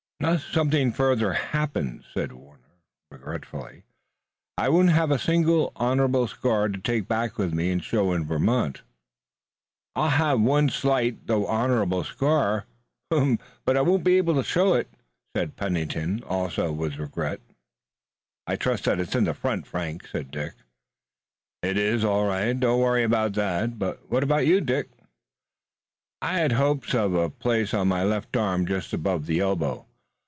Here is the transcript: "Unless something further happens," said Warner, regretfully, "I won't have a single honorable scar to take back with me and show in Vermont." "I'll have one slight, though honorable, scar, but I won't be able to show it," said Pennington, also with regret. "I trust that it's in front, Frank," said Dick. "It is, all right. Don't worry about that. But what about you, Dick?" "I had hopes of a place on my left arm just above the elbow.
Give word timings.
"Unless 0.23 0.43
something 0.43 0.91
further 0.93 1.33
happens," 1.33 2.05
said 2.13 2.31
Warner, 2.31 2.77
regretfully, 3.09 3.85
"I 4.55 4.69
won't 4.69 4.91
have 4.91 5.09
a 5.09 5.17
single 5.17 5.71
honorable 5.75 6.27
scar 6.27 6.67
to 6.69 6.77
take 6.77 7.07
back 7.07 7.39
with 7.39 7.55
me 7.55 7.71
and 7.71 7.83
show 7.83 8.11
in 8.13 8.25
Vermont." 8.25 8.83
"I'll 9.95 10.09
have 10.09 10.39
one 10.39 10.69
slight, 10.69 11.25
though 11.25 11.47
honorable, 11.47 12.03
scar, 12.03 12.65
but 13.09 13.75
I 13.75 13.81
won't 13.81 14.03
be 14.03 14.17
able 14.19 14.35
to 14.35 14.43
show 14.43 14.75
it," 14.75 14.89
said 15.35 15.55
Pennington, 15.55 16.21
also 16.21 16.71
with 16.71 16.99
regret. 16.99 17.41
"I 18.45 18.57
trust 18.57 18.83
that 18.83 18.99
it's 18.99 19.15
in 19.15 19.33
front, 19.33 19.65
Frank," 19.65 20.05
said 20.05 20.29
Dick. 20.29 20.53
"It 21.63 21.79
is, 21.79 22.05
all 22.05 22.27
right. 22.27 22.53
Don't 22.53 22.79
worry 22.79 23.01
about 23.01 23.33
that. 23.33 23.79
But 23.79 24.07
what 24.11 24.21
about 24.21 24.45
you, 24.45 24.61
Dick?" 24.61 24.87
"I 26.21 26.37
had 26.37 26.51
hopes 26.51 26.93
of 26.93 27.15
a 27.15 27.31
place 27.31 27.73
on 27.73 27.87
my 27.87 28.03
left 28.03 28.37
arm 28.37 28.67
just 28.67 28.93
above 28.93 29.25
the 29.25 29.39
elbow. 29.39 29.87